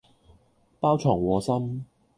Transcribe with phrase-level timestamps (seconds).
[0.79, 1.85] 包藏禍心